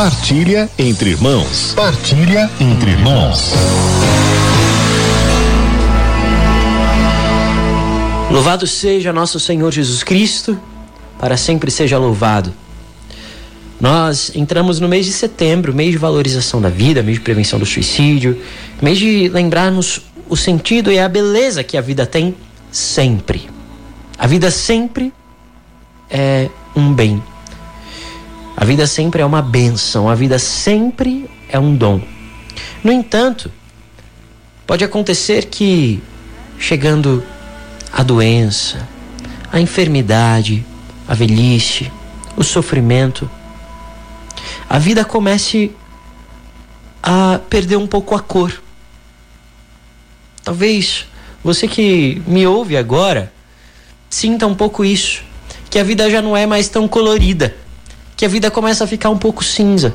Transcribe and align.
Partilha 0.00 0.66
entre 0.78 1.10
irmãos. 1.10 1.74
Partilha 1.76 2.50
entre 2.58 2.92
irmãos. 2.92 3.52
Louvado 8.30 8.66
seja 8.66 9.12
nosso 9.12 9.38
Senhor 9.38 9.70
Jesus 9.70 10.02
Cristo, 10.02 10.58
para 11.18 11.36
sempre 11.36 11.70
seja 11.70 11.98
louvado. 11.98 12.50
Nós 13.78 14.32
entramos 14.34 14.80
no 14.80 14.88
mês 14.88 15.04
de 15.04 15.12
setembro, 15.12 15.74
mês 15.74 15.90
de 15.90 15.98
valorização 15.98 16.62
da 16.62 16.70
vida, 16.70 17.02
mês 17.02 17.18
de 17.18 17.22
prevenção 17.22 17.58
do 17.58 17.66
suicídio, 17.66 18.40
mês 18.80 18.96
de 18.96 19.28
lembrarmos 19.28 20.00
o 20.30 20.34
sentido 20.34 20.90
e 20.90 20.98
a 20.98 21.10
beleza 21.10 21.62
que 21.62 21.76
a 21.76 21.82
vida 21.82 22.06
tem 22.06 22.34
sempre. 22.72 23.50
A 24.16 24.26
vida 24.26 24.50
sempre 24.50 25.12
é 26.08 26.48
um 26.74 26.90
bem. 26.90 27.22
A 28.60 28.64
vida 28.66 28.86
sempre 28.86 29.22
é 29.22 29.24
uma 29.24 29.40
benção, 29.40 30.06
a 30.06 30.14
vida 30.14 30.38
sempre 30.38 31.30
é 31.48 31.58
um 31.58 31.74
dom. 31.74 31.98
No 32.84 32.92
entanto, 32.92 33.50
pode 34.66 34.84
acontecer 34.84 35.46
que, 35.46 36.02
chegando 36.58 37.24
a 37.90 38.02
doença, 38.02 38.86
a 39.50 39.58
enfermidade, 39.58 40.62
a 41.08 41.14
velhice, 41.14 41.90
o 42.36 42.44
sofrimento, 42.44 43.30
a 44.68 44.78
vida 44.78 45.06
comece 45.06 45.74
a 47.02 47.40
perder 47.48 47.76
um 47.76 47.86
pouco 47.86 48.14
a 48.14 48.20
cor. 48.20 48.62
Talvez 50.44 51.06
você 51.42 51.66
que 51.66 52.20
me 52.26 52.46
ouve 52.46 52.76
agora 52.76 53.32
sinta 54.10 54.46
um 54.46 54.54
pouco 54.54 54.84
isso, 54.84 55.22
que 55.70 55.78
a 55.78 55.82
vida 55.82 56.10
já 56.10 56.20
não 56.20 56.36
é 56.36 56.44
mais 56.44 56.68
tão 56.68 56.86
colorida, 56.86 57.56
que 58.20 58.26
a 58.26 58.28
vida 58.28 58.50
começa 58.50 58.84
a 58.84 58.86
ficar 58.86 59.08
um 59.08 59.16
pouco 59.16 59.42
cinza. 59.42 59.94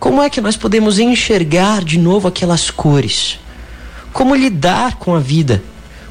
Como 0.00 0.20
é 0.20 0.28
que 0.28 0.40
nós 0.40 0.56
podemos 0.56 0.98
enxergar 0.98 1.84
de 1.84 2.00
novo 2.00 2.26
aquelas 2.26 2.68
cores? 2.68 3.38
Como 4.12 4.34
lidar 4.34 4.96
com 4.96 5.14
a 5.14 5.20
vida? 5.20 5.62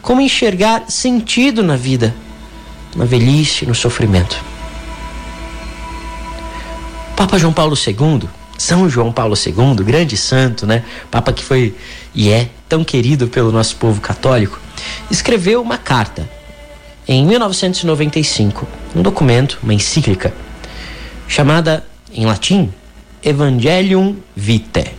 Como 0.01 0.21
enxergar 0.21 0.85
sentido 0.87 1.61
na 1.61 1.75
vida, 1.75 2.15
na 2.95 3.03
velhice, 3.03 3.65
no 3.65 3.75
sofrimento? 3.75 4.41
Papa 7.17 7.37
João 7.37 7.51
Paulo 7.51 7.75
II, 7.75 8.29
São 8.57 8.87
João 8.87 9.11
Paulo 9.11 9.35
II, 9.35 9.83
grande 9.83 10.15
santo, 10.15 10.65
né? 10.65 10.85
Papa 11.11 11.33
que 11.33 11.43
foi 11.43 11.75
e 12.15 12.29
é 12.29 12.47
tão 12.69 12.85
querido 12.85 13.27
pelo 13.27 13.51
nosso 13.51 13.75
povo 13.75 13.99
católico, 13.99 14.57
escreveu 15.09 15.61
uma 15.61 15.77
carta 15.77 16.29
em 17.05 17.25
1995, 17.25 18.65
um 18.95 19.01
documento, 19.01 19.59
uma 19.63 19.73
encíclica, 19.73 20.33
chamada 21.27 21.85
em 22.13 22.25
latim 22.25 22.71
Evangelium 23.23 24.15
Vitae. 24.35 24.95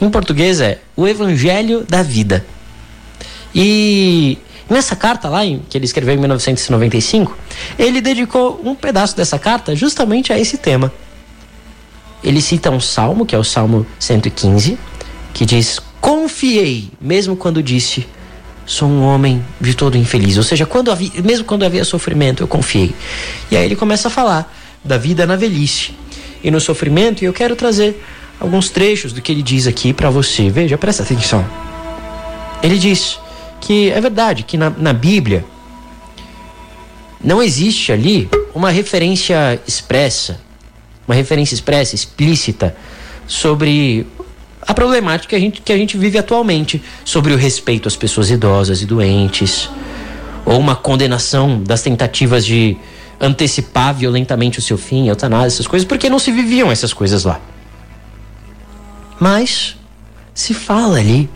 Em 0.00 0.10
português 0.10 0.60
é 0.60 0.80
o 0.96 1.06
Evangelho 1.06 1.84
da 1.88 2.02
Vida. 2.02 2.44
E 3.54 4.38
nessa 4.68 4.96
carta 4.96 5.28
lá, 5.28 5.40
que 5.68 5.76
ele 5.76 5.84
escreveu 5.84 6.14
em 6.14 6.18
1995, 6.18 7.36
ele 7.78 8.00
dedicou 8.00 8.60
um 8.64 8.74
pedaço 8.74 9.16
dessa 9.16 9.38
carta 9.38 9.76
justamente 9.76 10.32
a 10.32 10.38
esse 10.38 10.56
tema. 10.56 10.92
Ele 12.22 12.40
cita 12.40 12.70
um 12.70 12.80
salmo, 12.80 13.26
que 13.26 13.34
é 13.34 13.38
o 13.38 13.44
Salmo 13.44 13.86
115, 13.98 14.78
que 15.34 15.44
diz: 15.44 15.78
Confiei, 16.00 16.90
mesmo 16.98 17.36
quando 17.36 17.62
disse, 17.62 18.06
sou 18.66 18.88
um 18.88 19.02
homem 19.02 19.44
de 19.60 19.74
todo 19.74 19.96
infeliz. 19.96 20.36
Ou 20.36 20.42
seja, 20.42 20.66
quando 20.66 20.90
havia, 20.90 21.10
mesmo 21.22 21.44
quando 21.44 21.64
havia 21.64 21.84
sofrimento, 21.84 22.42
eu 22.42 22.48
confiei. 22.48 22.94
E 23.50 23.56
aí 23.56 23.64
ele 23.64 23.76
começa 23.76 24.08
a 24.08 24.10
falar 24.10 24.52
da 24.82 24.96
vida 24.96 25.26
na 25.26 25.36
velhice 25.36 25.94
e 26.42 26.50
no 26.50 26.60
sofrimento, 26.60 27.22
e 27.22 27.24
eu 27.24 27.32
quero 27.32 27.56
trazer 27.56 28.02
alguns 28.38 28.68
trechos 28.68 29.12
do 29.12 29.22
que 29.22 29.32
ele 29.32 29.42
diz 29.42 29.66
aqui 29.66 29.92
para 29.92 30.10
você. 30.10 30.50
Veja, 30.50 30.76
presta 30.76 31.02
atenção. 31.02 31.44
Ele 32.62 32.78
diz 32.78 33.18
que 33.60 33.90
é 33.90 34.00
verdade 34.00 34.42
que 34.42 34.56
na, 34.56 34.70
na 34.70 34.92
Bíblia 34.92 35.44
não 37.22 37.42
existe 37.42 37.90
ali 37.90 38.28
uma 38.54 38.70
referência 38.70 39.60
expressa, 39.66 40.40
uma 41.08 41.14
referência 41.14 41.54
expressa, 41.54 41.94
explícita, 41.94 42.76
sobre 43.26 44.06
a 44.66 44.74
problemática 44.74 45.30
que 45.30 45.36
a 45.36 45.38
gente, 45.38 45.60
que 45.60 45.72
a 45.72 45.76
gente 45.76 45.96
vive 45.96 46.18
atualmente, 46.18 46.82
sobre 47.04 47.32
o 47.32 47.36
respeito 47.36 47.88
às 47.88 47.96
pessoas 47.96 48.30
idosas 48.30 48.82
e 48.82 48.86
doentes, 48.86 49.68
ou 50.44 50.58
uma 50.58 50.74
condenação 50.76 51.62
das 51.62 51.82
tentativas 51.82 52.44
de 52.44 52.76
antecipar 53.20 53.94
violentamente 53.94 54.58
o 54.58 54.62
seu 54.62 54.76
fim, 54.76 55.08
eutanásia, 55.08 55.46
essas 55.46 55.66
coisas, 55.66 55.86
porque 55.86 56.08
não 56.08 56.18
se 56.18 56.32
viviam 56.32 56.70
essas 56.70 56.92
coisas 56.92 57.24
lá. 57.24 57.40
Mas 59.18 59.76
se 60.34 60.52
fala 60.52 60.98
ali 60.98 61.30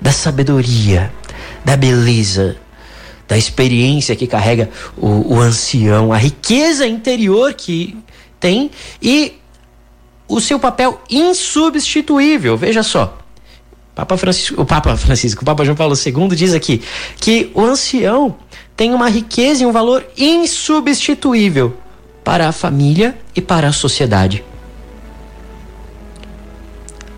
da 0.00 0.10
sabedoria, 0.10 1.12
da 1.64 1.76
beleza, 1.76 2.56
da 3.28 3.38
experiência 3.38 4.16
que 4.16 4.26
carrega 4.26 4.68
o, 4.96 5.34
o 5.36 5.40
ancião, 5.40 6.12
a 6.12 6.16
riqueza 6.18 6.86
interior 6.86 7.54
que 7.54 7.96
tem 8.40 8.70
e 9.00 9.40
o 10.32 10.40
seu 10.40 10.58
papel 10.58 11.00
insubstituível. 11.10 12.56
Veja 12.56 12.82
só. 12.82 13.18
Papa 13.94 14.16
Francisco, 14.16 14.62
o 14.62 14.64
Papa 14.64 14.96
Francisco, 14.96 15.42
o 15.42 15.44
Papa 15.44 15.64
João 15.64 15.76
Paulo 15.76 15.94
II 15.94 16.34
diz 16.34 16.54
aqui 16.54 16.80
que 17.20 17.50
o 17.54 17.60
ancião 17.60 18.34
tem 18.74 18.94
uma 18.94 19.10
riqueza 19.10 19.62
e 19.62 19.66
um 19.66 19.72
valor 19.72 20.02
insubstituível 20.16 21.76
para 22.24 22.48
a 22.48 22.52
família 22.52 23.18
e 23.36 23.42
para 23.42 23.68
a 23.68 23.72
sociedade. 23.72 24.42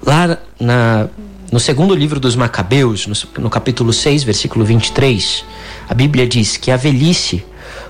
Lá 0.05 0.37
na, 0.59 1.09
no 1.53 1.61
segundo 1.61 1.95
livro 1.95 2.19
dos 2.19 2.35
Macabeus, 2.35 3.07
no, 3.07 3.43
no 3.45 3.49
capítulo 3.49 3.93
6, 3.93 4.25
versículo 4.25 4.65
23, 4.65 5.45
a 5.89 5.95
Bíblia 5.95 6.27
diz 6.27 6.57
que 6.57 6.73
a 6.73 6.77
velhice 6.77 7.45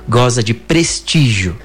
goza 0.07 0.43
de 0.43 0.53
prestígio 0.53 1.57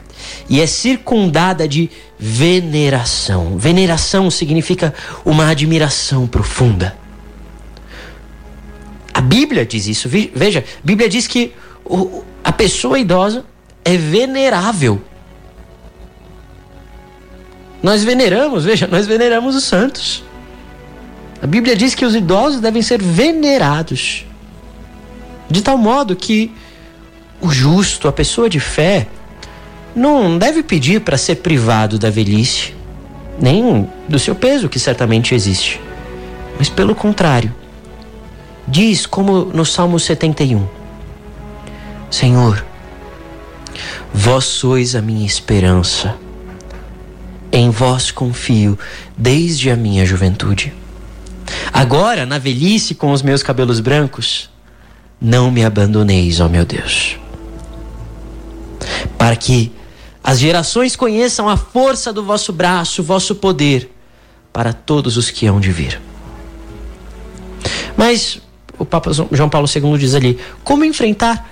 e 0.50 0.62
é 0.62 0.68
circundada 0.68 1.68
de 1.68 1.90
veneração. 2.18 3.58
Veneração 3.58 4.30
significa 4.30 4.94
uma 5.24 5.48
admiração 5.48 6.28
profunda. 6.28 6.96
A 9.14 9.22
Bíblia 9.22 9.66
diz 9.66 9.88
isso. 9.88 10.08
Veja, 10.08 10.60
a 10.60 10.86
Bíblia 10.86 11.10
diz 11.10 11.28
que 11.28 11.54
a 12.44 12.52
pessoa 12.52 13.00
idosa 13.00 13.46
é 13.84 13.98
venerável. 13.98 15.02
Nós 17.82 18.04
veneramos, 18.04 18.66
veja, 18.66 18.88
nós 18.88 19.08
veneramos 19.08 19.56
os 19.56 19.64
santos. 19.64 20.24
A 21.42 21.48
Bíblia 21.48 21.76
diz 21.76 21.96
que 21.96 22.06
os 22.06 22.14
idosos 22.14 22.60
devem 22.60 22.82
ser 22.82 23.02
venerados. 23.02 24.26
De 25.50 25.62
tal 25.62 25.78
modo 25.78 26.16
que 26.16 26.52
o 27.42 27.50
justo, 27.50 28.08
a 28.08 28.12
pessoa 28.12 28.50
de 28.50 28.60
fé, 28.60 29.08
não 29.96 30.38
deve 30.38 30.64
pedir 30.64 31.02
para 31.02 31.18
ser 31.18 31.36
privado 31.36 31.98
da 31.98 32.10
velhice, 32.10 32.74
nem 33.40 33.90
do 34.08 34.20
seu 34.20 34.36
peso, 34.36 34.70
que 34.70 34.80
certamente 34.80 35.34
existe. 35.34 35.82
Mas 36.58 36.70
pelo 36.70 36.94
contrário, 36.94 37.54
diz 38.68 39.06
como 39.06 39.46
no 39.46 39.66
Salmo 39.66 40.00
71: 40.00 40.68
Senhor, 42.12 42.66
vós 44.14 44.46
sois 44.46 44.96
a 44.96 45.02
minha 45.02 45.26
esperança. 45.26 46.16
Em 47.52 47.72
vós 47.72 48.12
confio 48.12 48.78
desde 49.18 49.72
a 49.72 49.76
minha 49.76 50.06
juventude. 50.06 50.72
Agora, 51.74 52.26
na 52.26 52.38
velhice 52.38 52.94
com 52.94 53.12
os 53.12 53.24
meus 53.24 53.42
cabelos 53.42 53.80
brancos, 53.80 54.50
não 55.20 55.50
me 55.50 55.66
abandoneis, 55.66 56.40
ó 56.40 56.48
meu 56.48 56.64
Deus. 56.64 57.18
Para 59.20 59.36
que 59.36 59.72
as 60.24 60.40
gerações 60.40 60.96
conheçam 60.96 61.50
a 61.50 61.58
força 61.58 62.12
do 62.12 62.24
vosso 62.24 62.54
braço, 62.54 63.04
vosso 63.04 63.36
poder, 63.36 63.94
para 64.52 64.74
todos 64.74 65.18
os 65.18 65.30
que 65.30 65.46
hão 65.46 65.60
de 65.60 65.72
vir. 65.72 66.02
Mas 67.98 68.42
o 68.78 68.86
Papa 68.86 69.12
João 69.14 69.50
Paulo 69.50 69.68
II 69.68 69.98
diz 69.98 70.16
ali: 70.16 70.40
como 70.64 70.86
enfrentar 70.86 71.50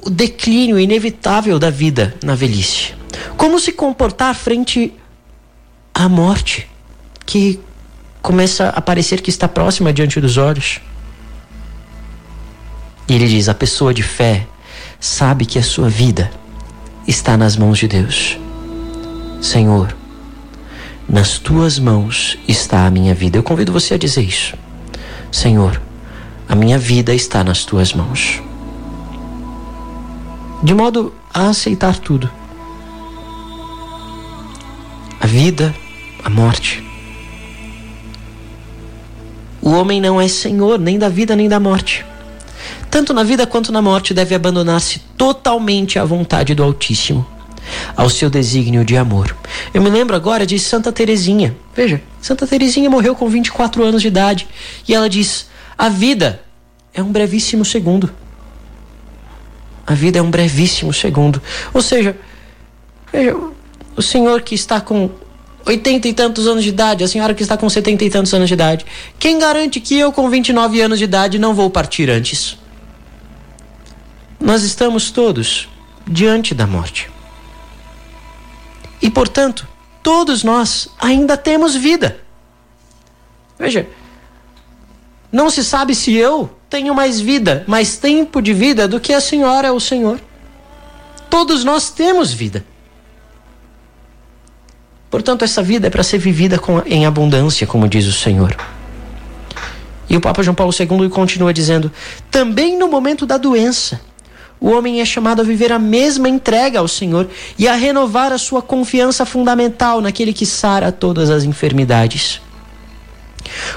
o 0.00 0.08
declínio 0.08 0.78
inevitável 0.78 1.58
da 1.58 1.68
vida 1.68 2.14
na 2.24 2.34
velhice? 2.34 2.94
Como 3.36 3.60
se 3.60 3.72
comportar 3.72 4.34
frente 4.34 4.92
à 5.94 6.08
morte, 6.08 6.66
que 7.26 7.60
começa 8.22 8.70
a 8.70 8.80
parecer 8.80 9.20
que 9.20 9.28
está 9.28 9.46
próxima 9.46 9.92
diante 9.92 10.18
dos 10.18 10.38
olhos. 10.38 10.80
E 13.06 13.14
ele 13.14 13.28
diz: 13.28 13.50
a 13.50 13.54
pessoa 13.54 13.92
de 13.92 14.02
fé 14.02 14.46
sabe 14.98 15.44
que 15.44 15.58
a 15.58 15.62
sua 15.62 15.90
vida 15.90 16.30
está 17.06 17.36
nas 17.36 17.56
mãos 17.56 17.78
de 17.78 17.88
Deus. 17.88 18.38
Senhor, 19.40 19.96
nas 21.08 21.38
tuas 21.38 21.78
mãos 21.78 22.38
está 22.46 22.86
a 22.86 22.90
minha 22.90 23.14
vida. 23.14 23.38
Eu 23.38 23.42
convido 23.42 23.72
você 23.72 23.94
a 23.94 23.98
dizer 23.98 24.22
isso. 24.22 24.54
Senhor, 25.30 25.80
a 26.48 26.54
minha 26.54 26.78
vida 26.78 27.14
está 27.14 27.42
nas 27.42 27.64
tuas 27.64 27.92
mãos. 27.92 28.42
De 30.62 30.74
modo 30.74 31.12
a 31.32 31.48
aceitar 31.48 31.98
tudo. 31.98 32.30
a 35.22 35.26
vida, 35.26 35.72
a 36.24 36.28
morte. 36.28 36.82
O 39.60 39.70
homem 39.70 40.00
não 40.00 40.20
é 40.20 40.26
senhor 40.26 40.80
nem 40.80 40.98
da 40.98 41.08
vida 41.08 41.36
nem 41.36 41.48
da 41.48 41.60
morte. 41.60 42.04
Tanto 42.92 43.14
na 43.14 43.22
vida 43.22 43.46
quanto 43.46 43.72
na 43.72 43.80
morte 43.80 44.12
deve 44.12 44.34
abandonar-se 44.34 44.98
totalmente 45.16 45.98
à 45.98 46.04
vontade 46.04 46.54
do 46.54 46.62
Altíssimo, 46.62 47.26
ao 47.96 48.10
seu 48.10 48.28
desígnio 48.28 48.84
de 48.84 48.98
amor. 48.98 49.34
Eu 49.72 49.80
me 49.80 49.88
lembro 49.88 50.14
agora 50.14 50.44
de 50.44 50.58
Santa 50.58 50.92
Teresinha. 50.92 51.56
Veja, 51.74 52.02
Santa 52.20 52.46
Teresinha 52.46 52.90
morreu 52.90 53.16
com 53.16 53.26
24 53.30 53.82
anos 53.82 54.02
de 54.02 54.08
idade 54.08 54.46
e 54.86 54.94
ela 54.94 55.08
diz: 55.08 55.46
"A 55.78 55.88
vida 55.88 56.42
é 56.92 57.02
um 57.02 57.10
brevíssimo 57.10 57.64
segundo." 57.64 58.12
A 59.86 59.94
vida 59.94 60.18
é 60.18 60.22
um 60.22 60.30
brevíssimo 60.30 60.92
segundo. 60.92 61.40
Ou 61.72 61.80
seja, 61.80 62.14
veja, 63.10 63.34
o 63.96 64.02
senhor 64.02 64.42
que 64.42 64.54
está 64.54 64.82
com 64.82 65.08
oitenta 65.64 66.08
e 66.08 66.12
tantos 66.12 66.46
anos 66.46 66.62
de 66.62 66.68
idade, 66.68 67.02
a 67.02 67.08
senhora 67.08 67.32
que 67.32 67.42
está 67.42 67.56
com 67.56 67.70
setenta 67.70 68.04
e 68.04 68.10
tantos 68.10 68.34
anos 68.34 68.48
de 68.48 68.54
idade. 68.54 68.84
Quem 69.18 69.38
garante 69.38 69.80
que 69.80 69.98
eu, 69.98 70.12
com 70.12 70.28
29 70.28 70.78
anos 70.82 70.98
de 70.98 71.04
idade, 71.04 71.38
não 71.38 71.54
vou 71.54 71.70
partir 71.70 72.10
antes? 72.10 72.60
Nós 74.42 74.64
estamos 74.64 75.12
todos 75.12 75.68
diante 76.04 76.52
da 76.52 76.66
morte. 76.66 77.08
E, 79.00 79.08
portanto, 79.08 79.66
todos 80.02 80.42
nós 80.42 80.88
ainda 80.98 81.36
temos 81.36 81.76
vida. 81.76 82.20
Veja, 83.56 83.86
não 85.30 85.48
se 85.48 85.62
sabe 85.62 85.94
se 85.94 86.12
eu 86.14 86.50
tenho 86.68 86.92
mais 86.92 87.20
vida, 87.20 87.64
mais 87.68 87.96
tempo 87.96 88.42
de 88.42 88.52
vida 88.52 88.88
do 88.88 88.98
que 88.98 89.12
a 89.12 89.20
senhora 89.20 89.70
ou 89.70 89.76
o 89.76 89.80
senhor. 89.80 90.20
Todos 91.30 91.62
nós 91.62 91.90
temos 91.90 92.32
vida. 92.32 92.64
Portanto, 95.08 95.44
essa 95.44 95.62
vida 95.62 95.86
é 95.86 95.90
para 95.90 96.02
ser 96.02 96.18
vivida 96.18 96.58
com, 96.58 96.82
em 96.84 97.06
abundância, 97.06 97.66
como 97.66 97.86
diz 97.86 98.06
o 98.06 98.12
Senhor. 98.12 98.56
E 100.08 100.16
o 100.16 100.20
Papa 100.20 100.42
João 100.42 100.54
Paulo 100.54 100.72
II 100.72 101.08
continua 101.10 101.52
dizendo: 101.52 101.92
também 102.30 102.78
no 102.78 102.88
momento 102.88 103.26
da 103.26 103.36
doença, 103.36 104.00
o 104.62 104.70
homem 104.70 105.00
é 105.00 105.04
chamado 105.04 105.40
a 105.40 105.44
viver 105.44 105.72
a 105.72 105.78
mesma 105.78 106.28
entrega 106.28 106.78
ao 106.78 106.86
Senhor 106.86 107.28
e 107.58 107.66
a 107.66 107.74
renovar 107.74 108.32
a 108.32 108.38
sua 108.38 108.62
confiança 108.62 109.26
fundamental 109.26 110.00
naquele 110.00 110.32
que 110.32 110.46
sara 110.46 110.92
todas 110.92 111.30
as 111.30 111.42
enfermidades. 111.42 112.40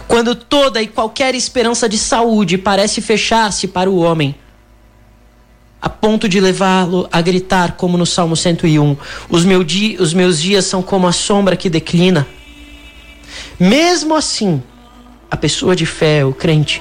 Quando 0.08 0.36
toda 0.36 0.80
e 0.84 0.86
qualquer 0.86 1.34
esperança 1.34 1.90
de 1.90 1.98
saúde 1.98 2.56
parece 2.60 3.02
fechar-se 3.02 3.68
para 3.68 3.90
o 3.90 3.98
homem, 3.98 4.36
a 5.82 5.90
ponto 5.90 6.30
de 6.30 6.40
levá-lo 6.40 7.10
a 7.12 7.20
gritar, 7.20 7.72
como 7.78 7.98
no 7.98 8.06
Salmo 8.06 8.36
101: 8.36 8.96
os, 9.28 9.44
meu 9.44 9.64
di 9.64 9.98
os 10.00 10.14
meus 10.14 10.40
dias 10.40 10.66
são 10.66 10.84
como 10.84 11.08
a 11.08 11.12
sombra 11.12 11.56
que 11.56 11.68
declina. 11.68 12.28
Mesmo 13.60 14.16
assim, 14.16 14.62
a 15.32 15.36
pessoa 15.36 15.76
de 15.76 15.88
fé, 15.88 16.24
o 16.24 16.32
crente, 16.32 16.80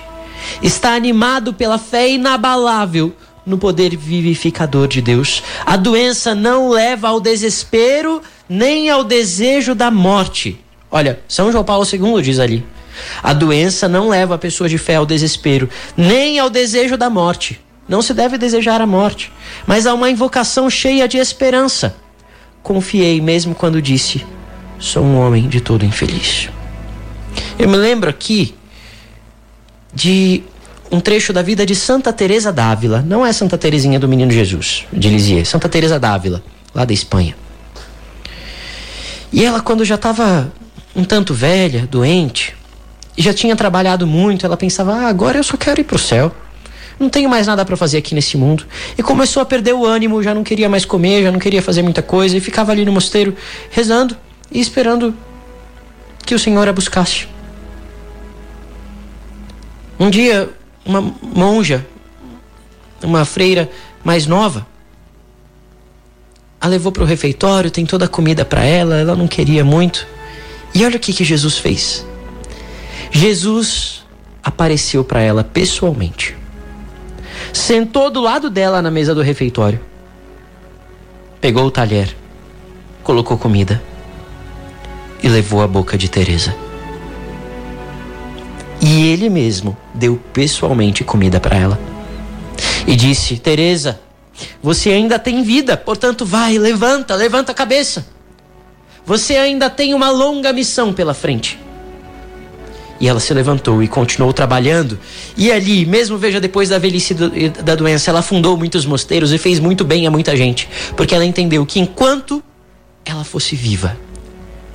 está 0.63 0.95
animado 0.95 1.55
pela 1.55 1.79
fé 1.79 2.11
inabalável 2.11 3.15
no 3.47 3.59
poder 3.59 3.97
vivificador 3.97 4.89
de 4.89 5.01
Deus. 5.01 5.43
A 5.65 5.77
doença 5.77 6.35
não 6.35 6.71
leva 6.71 7.09
ao 7.09 7.21
desespero 7.21 8.23
nem 8.49 8.89
ao 8.91 9.05
desejo 9.05 9.75
da 9.75 9.91
morte. 9.91 10.59
Olha, 10.91 11.21
São 11.27 11.51
João 11.51 11.65
Paulo 11.65 11.87
II 11.91 12.23
diz 12.23 12.39
ali: 12.39 12.65
a 13.23 13.33
doença 13.33 13.89
não 13.89 14.09
leva 14.09 14.35
a 14.35 14.39
pessoa 14.39 14.69
de 14.69 14.79
fé 14.79 14.97
ao 14.97 15.07
desespero, 15.07 15.69
nem 15.97 16.39
ao 16.39 16.49
desejo 16.49 16.97
da 16.97 17.11
morte. 17.11 17.61
Não 17.89 18.01
se 18.01 18.15
deve 18.15 18.39
desejar 18.39 18.81
a 18.81 18.87
morte, 18.87 19.33
mas 19.67 19.87
há 19.87 19.93
uma 19.93 20.11
invocação 20.11 20.71
cheia 20.71 21.07
de 21.07 21.19
esperança. 21.19 21.97
Confiei 22.63 23.21
mesmo 23.21 23.55
quando 23.55 23.83
disse: 23.83 24.25
sou 24.79 25.05
um 25.05 25.19
homem 25.19 25.49
de 25.49 25.61
todo 25.61 25.85
infeliz. 25.85 26.49
Eu 27.59 27.69
me 27.69 27.77
lembro 27.77 28.09
aqui 28.09 28.55
de 29.93 30.43
um 30.95 31.01
trecho 31.01 31.33
da 31.33 31.43
vida 31.43 31.67
de 31.67 31.75
Santa 31.75 32.13
Teresa 32.13 32.53
d'Ávila, 32.53 33.03
não 33.03 33.27
é 33.27 33.33
Santa 33.33 33.59
Teresinha 33.59 33.99
do 33.99 34.07
Menino 34.07 34.31
Jesus, 34.31 34.87
de 34.93 35.09
Lisieux, 35.09 35.49
Santa 35.49 35.69
Teresa 35.69 35.99
d'Ávila, 35.99 36.41
lá 36.73 36.85
da 36.85 36.93
Espanha. 36.93 37.37
E 39.33 39.45
ela 39.45 39.61
quando 39.61 39.85
já 39.85 39.97
estava 39.97 40.53
um 40.95 41.03
tanto 41.03 41.35
velha, 41.35 41.89
doente, 41.91 42.55
e 43.19 43.23
já 43.23 43.35
tinha 43.35 43.57
trabalhado 43.57 44.07
muito, 44.07 44.47
ela 44.47 44.57
pensava: 44.57 44.95
ah, 44.95 45.09
agora 45.09 45.37
eu 45.37 45.43
só 45.43 45.57
quero 45.57 45.81
ir 45.81 45.85
para 45.85 45.97
o 45.97 45.99
céu 45.99 46.33
não 46.97 47.11
tenho 47.11 47.29
mais 47.29 47.49
nada 47.49 47.65
para 47.65 47.77
fazer 47.77 47.99
aqui 47.99 48.15
nesse 48.15 48.37
mundo. 48.37 48.65
E 48.97 49.03
começou 49.03 49.43
a 49.43 49.45
perder 49.45 49.73
o 49.73 49.85
ânimo, 49.85 50.23
já 50.23 50.33
não 50.33 50.45
queria 50.45 50.69
mais 50.69 50.85
comer, 50.85 51.25
já 51.25 51.33
não 51.33 51.41
queria 51.41 51.61
fazer 51.61 51.83
muita 51.83 52.03
coisa, 52.03 52.37
e 52.37 52.41
ficava 52.41 52.71
ali 52.71 52.85
no 52.85 52.93
mosteiro 52.93 53.37
rezando 53.69 54.17
e 54.49 54.61
esperando 54.61 55.13
que 56.25 56.37
o 56.37 56.39
Senhor 56.39 56.69
a 56.69 56.73
buscasse. 56.73 57.27
Um 59.99 60.09
dia, 60.09 60.49
uma 60.85 61.01
monja, 61.01 61.87
uma 63.03 63.25
freira 63.25 63.71
mais 64.03 64.27
nova, 64.27 64.67
a 66.61 66.67
levou 66.67 66.91
para 66.91 67.03
o 67.03 67.07
refeitório, 67.07 67.71
tem 67.71 67.85
toda 67.85 68.07
a 68.07 68.09
comida 68.09 68.45
para 68.45 68.65
ela, 68.65 68.97
ela 68.97 69.15
não 69.15 69.29
queria 69.29 69.65
muito. 69.65 70.07
E 70.75 70.85
olha 70.85 70.97
o 70.97 71.01
que, 71.01 71.13
que 71.13 71.25
Jesus 71.25 71.59
fez. 71.59 72.07
Jesus 73.11 74.05
apareceu 74.43 75.05
para 75.05 75.21
ela 75.21 75.45
pessoalmente 75.45 76.37
sentou 77.55 78.11
do 78.11 78.21
lado 78.21 78.51
dela 78.51 78.83
na 78.83 78.91
mesa 78.91 79.15
do 79.15 79.23
refeitório. 79.23 79.81
Pegou 81.41 81.67
o 81.67 81.71
talher, 81.71 82.15
colocou 83.03 83.39
comida 83.39 83.83
e 85.23 85.29
levou 85.29 85.63
à 85.63 85.67
boca 85.67 85.97
de 85.97 86.09
Teresa. 86.09 86.55
E 88.85 89.07
ele 89.07 89.31
mesmo 89.31 89.75
deu 89.95 90.21
pessoalmente 90.35 91.03
comida 91.03 91.41
para 91.41 91.57
ela. 91.57 91.81
E 92.87 92.95
disse: 92.95 93.39
Teresa, 93.39 93.99
você 94.63 94.91
ainda 94.91 95.19
tem 95.19 95.43
vida, 95.43 95.75
portanto 95.75 96.27
vai, 96.27 96.59
levanta, 96.59 97.15
levanta 97.15 97.53
a 97.53 97.55
cabeça. 97.55 98.07
Você 99.07 99.37
ainda 99.37 99.71
tem 99.71 99.95
uma 99.95 100.11
longa 100.11 100.53
missão 100.53 100.93
pela 100.93 101.15
frente. 101.15 101.59
E 103.01 103.09
ela 103.09 103.21
se 103.21 103.33
levantou 103.33 103.83
e 103.83 103.89
continuou 103.89 104.35
trabalhando. 104.35 104.99
E 105.35 105.51
ali, 105.51 105.87
mesmo 105.87 106.19
veja 106.19 106.39
depois 106.39 106.69
da 106.69 106.79
velhice 106.79 107.15
do, 107.15 107.31
da 107.63 107.75
doença, 107.75 108.11
ela 108.11 108.21
fundou 108.21 108.55
muitos 108.57 108.85
mosteiros 108.85 109.33
e 109.33 109.39
fez 109.39 109.59
muito 109.59 109.83
bem 109.83 110.07
a 110.07 110.11
muita 110.11 110.37
gente, 110.37 110.69
porque 110.95 111.15
ela 111.15 111.25
entendeu 111.25 111.65
que 111.65 111.81
enquanto 111.81 112.43
ela 113.03 113.25
fosse 113.25 113.57
viva, 113.57 113.97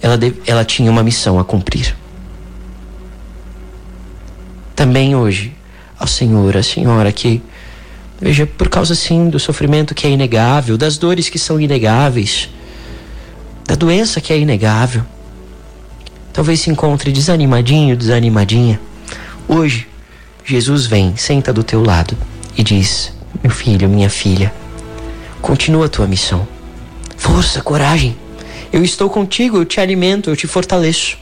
ela, 0.02 0.18
ela 0.48 0.66
tinha 0.66 0.90
uma 0.90 1.04
missão 1.04 1.40
a 1.40 1.46
cumprir. 1.46 1.96
Também 4.80 5.14
hoje, 5.14 5.54
ao 6.00 6.08
Senhor, 6.08 6.56
a 6.56 6.64
Senhora 6.64 7.12
que 7.12 7.42
veja 8.18 8.48
por 8.48 8.70
causa 8.70 8.96
sim 8.96 9.30
do 9.30 9.38
sofrimento 9.38 9.94
que 9.94 10.08
é 10.08 10.10
inegável, 10.10 10.78
das 10.78 10.98
dores 10.98 11.28
que 11.28 11.38
são 11.38 11.60
inegáveis, 11.60 12.50
da 13.68 13.76
doença 13.76 14.22
que 14.22 14.32
é 14.32 14.40
inegável 14.40 15.04
talvez 16.32 16.62
se 16.62 16.70
encontre 16.70 17.12
desanimadinho, 17.12 17.98
desanimadinha. 17.98 18.80
Hoje, 19.50 19.86
Jesus 20.46 20.86
vem, 20.86 21.18
senta 21.18 21.52
do 21.52 21.66
teu 21.66 21.84
lado 21.84 22.16
e 22.58 22.64
diz: 22.64 23.12
Meu 23.44 23.52
filho, 23.52 23.90
minha 23.90 24.10
filha, 24.10 24.54
continua 25.42 25.88
a 25.88 25.90
tua 25.90 26.08
missão. 26.08 26.48
Força, 27.18 27.62
coragem. 27.62 28.16
Eu 28.72 28.82
estou 28.82 29.10
contigo, 29.10 29.58
eu 29.58 29.66
te 29.66 29.82
alimento, 29.82 30.30
eu 30.30 30.38
te 30.38 30.48
fortaleço. 30.48 31.18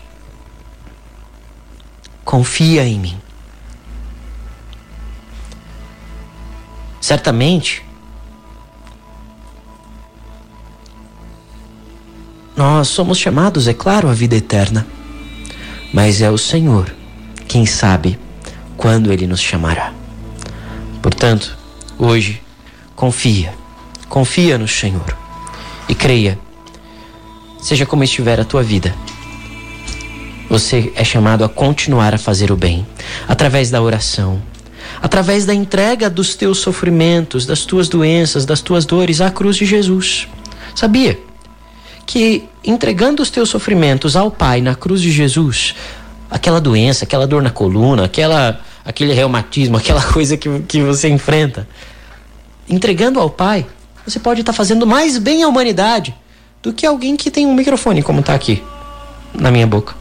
Confia 2.24 2.86
em 2.86 3.00
mim. 3.00 3.18
Certamente, 7.08 7.86
nós 12.56 12.90
somos 12.90 13.18
chamados, 13.18 13.68
é 13.68 13.74
claro, 13.74 14.10
à 14.10 14.14
vida 14.14 14.36
eterna 14.36 14.86
mas 15.94 16.22
é 16.22 16.30
o 16.30 16.38
Senhor 16.38 16.94
quem 17.48 17.66
sabe 17.66 18.20
quando 18.76 19.12
Ele 19.12 19.26
nos 19.26 19.40
chamará. 19.40 19.94
Portanto, 21.02 21.58
hoje, 21.98 22.42
confia, 22.96 23.54
confia 24.10 24.58
no 24.58 24.68
Senhor 24.68 25.18
e 25.88 25.96
creia, 25.96 26.38
seja 27.60 27.86
como 27.86 28.04
estiver 28.04 28.40
a 28.40 28.46
tua 28.46 28.62
vida. 28.62 28.94
Você 30.50 30.92
é 30.96 31.04
chamado 31.04 31.44
a 31.44 31.50
continuar 31.50 32.14
a 32.14 32.18
fazer 32.18 32.52
o 32.52 32.56
bem 32.56 32.86
através 33.28 33.70
da 33.70 33.82
oração, 33.82 34.42
através 35.02 35.46
da 35.46 35.54
entrega 35.54 36.10
dos 36.10 36.36
teus 36.36 36.60
sofrimentos, 36.60 37.46
das 37.46 37.66
tuas 37.66 37.88
doenças, 37.88 38.46
das 38.46 38.62
tuas 38.62 38.86
dores 38.86 39.22
à 39.22 39.30
cruz 39.30 39.56
de 39.56 39.66
Jesus. 39.66 40.28
Sabia? 40.76 41.28
que 42.08 42.48
entregando 42.64 43.22
os 43.22 43.30
teus 43.30 43.50
sofrimentos 43.50 44.16
ao 44.16 44.32
Pai 44.32 44.62
na 44.62 44.74
cruz 44.74 45.02
de 45.02 45.12
Jesus, 45.12 45.76
aquela 46.32 46.62
doença, 46.62 47.04
aquela 47.04 47.28
dor 47.28 47.44
na 47.44 47.50
coluna, 47.50 48.06
aquela, 48.06 48.62
aquele 48.84 49.14
reumatismo, 49.14 49.76
aquela 49.78 50.02
coisa 50.02 50.38
que, 50.38 50.62
que 50.62 50.82
você 50.82 51.10
enfrenta, 51.10 51.68
entregando 52.68 53.20
ao 53.20 53.30
Pai, 53.30 53.68
você 54.08 54.20
pode 54.20 54.40
estar 54.40 54.54
fazendo 54.54 54.88
mais 54.88 55.18
bem 55.18 55.44
à 55.44 55.48
humanidade 55.50 56.16
do 56.64 56.72
que 56.72 56.86
alguém 56.86 57.18
que 57.18 57.30
tem 57.30 57.46
um 57.46 57.54
microfone, 57.54 58.02
como 58.02 58.22
está 58.22 58.34
aqui 58.34 58.64
na 59.34 59.52
minha 59.52 59.68
boca. 59.68 59.94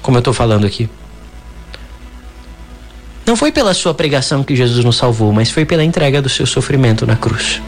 Como 0.00 0.16
eu 0.16 0.20
estou 0.20 0.32
falando 0.32 0.66
aqui. 0.66 0.88
Não 3.26 3.34
foi 3.34 3.50
pela 3.50 3.74
sua 3.74 3.92
pregação 3.92 4.44
que 4.44 4.54
Jesus 4.54 4.84
nos 4.84 4.96
salvou, 4.96 5.32
mas 5.32 5.50
foi 5.50 5.64
pela 5.64 5.82
entrega 5.82 6.22
do 6.22 6.28
seu 6.28 6.46
sofrimento 6.46 7.04
na 7.04 7.16
cruz. 7.16 7.60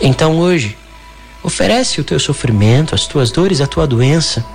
Então 0.00 0.38
hoje, 0.38 0.78
oferece 1.42 2.00
o 2.00 2.04
teu 2.04 2.20
sofrimento, 2.20 2.94
as 2.94 3.08
tuas 3.08 3.32
dores, 3.32 3.60
a 3.60 3.66
tua 3.66 3.88
doença, 3.88 4.46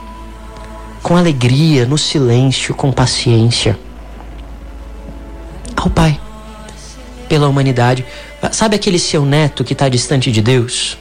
com 1.02 1.18
alegria, 1.18 1.86
no 1.86 1.98
silêncio, 1.98 2.74
com 2.74 2.90
paciência, 2.90 3.78
ao 5.76 5.90
Pai, 5.90 6.18
pela 7.28 7.50
humanidade. 7.50 8.06
Sabe 8.54 8.78
aquele 8.78 8.98
seu 8.98 9.26
neto 9.26 9.66
que 9.66 9.74
está 9.74 9.90
distante 9.90 10.32
de 10.32 10.42
Deus? 10.42 10.98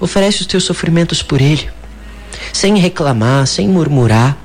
Oferece 0.00 0.40
os 0.40 0.48
teus 0.48 0.64
sofrimentos 0.64 1.22
por 1.22 1.40
ele, 1.40 1.70
sem 2.52 2.76
reclamar, 2.78 3.46
sem 3.46 3.68
murmurar. 3.68 4.36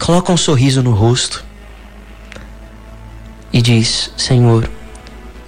Coloca 0.00 0.32
um 0.32 0.36
sorriso 0.36 0.82
no 0.82 0.90
rosto 0.90 1.48
e 3.52 3.60
diz: 3.60 4.12
Senhor, 4.16 4.68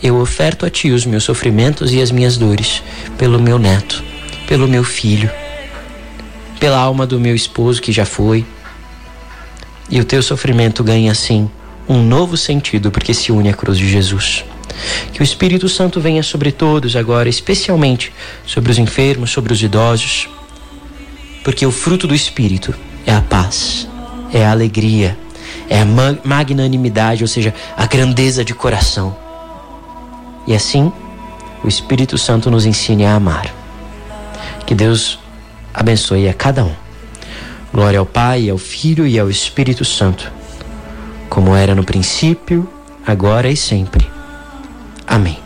eu 0.03 0.17
oferto 0.17 0.67
a 0.67 0.71
Ti 0.71 0.91
os 0.91 1.07
meus 1.07 1.25
sofrimentos 1.25 1.93
e 1.93 2.01
as 2.01 2.11
minhas 2.11 2.37
dores, 2.37 2.83
pelo 3.17 3.41
meu 3.41 3.59
neto, 3.59 4.03
pelo 4.47 4.67
meu 4.67 4.83
filho, 4.83 5.31
pela 6.59 6.79
alma 6.79 7.07
do 7.07 7.21
meu 7.21 7.35
esposo 7.35 7.81
que 7.81 7.93
já 7.93 8.05
foi. 8.05 8.45
E 9.89 10.01
o 10.01 10.05
teu 10.05 10.23
sofrimento 10.23 10.83
ganha 10.83 11.13
assim 11.13 11.49
um 11.89 12.03
novo 12.03 12.37
sentido 12.37 12.91
porque 12.91 13.13
se 13.13 13.33
une 13.33 13.49
à 13.49 13.53
cruz 13.53 13.79
de 13.79 13.89
Jesus. 13.89 14.45
Que 15.13 15.21
o 15.21 15.25
Espírito 15.25 15.69
Santo 15.69 16.01
venha 16.01 16.23
sobre 16.23 16.51
todos 16.51 16.97
agora, 16.97 17.29
especialmente 17.29 18.13
sobre 18.47 18.73
os 18.73 18.79
enfermos, 18.79 19.31
sobre 19.31 19.53
os 19.53 19.63
idosos, 19.63 20.29
porque 21.45 21.67
o 21.67 21.71
fruto 21.71 22.07
do 22.07 22.15
Espírito 22.15 22.75
é 23.07 23.13
a 23.13 23.21
paz, 23.21 23.89
é 24.33 24.45
a 24.45 24.51
alegria, 24.51 25.19
é 25.69 25.81
a 25.81 25.87
magnanimidade, 26.25 27.23
ou 27.23 27.29
seja, 27.29 27.55
a 27.77 27.87
grandeza 27.87 28.45
de 28.45 28.55
coração. 28.55 29.17
E 30.47 30.55
assim, 30.55 30.93
o 31.63 31.69
Espírito 31.69 32.19
Santo 32.19 32.51
nos 32.51 32.67
ensine 32.67 33.05
a 33.05 33.15
amar. 33.15 33.53
Que 34.67 34.75
Deus 34.75 35.19
abençoe 35.73 36.29
a 36.29 36.35
cada 36.35 36.65
um. 36.65 36.75
Glória 37.73 37.99
ao 37.99 38.07
Pai, 38.07 38.51
ao 38.51 38.59
Filho 38.59 39.07
e 39.07 39.19
ao 39.19 39.31
Espírito 39.31 39.85
Santo, 39.85 40.31
como 41.31 41.55
era 41.57 41.75
no 41.75 41.85
princípio, 41.85 42.69
agora 43.07 43.51
e 43.51 43.57
sempre. 43.57 44.07
Amém. 45.07 45.43